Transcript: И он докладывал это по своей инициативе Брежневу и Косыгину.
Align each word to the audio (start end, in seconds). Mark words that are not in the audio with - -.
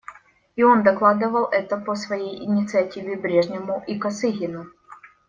И 0.55 0.63
он 0.63 0.81
докладывал 0.81 1.45
это 1.51 1.77
по 1.77 1.93
своей 1.93 2.43
инициативе 2.43 3.15
Брежневу 3.17 3.83
и 3.85 3.99
Косыгину. 3.99 4.65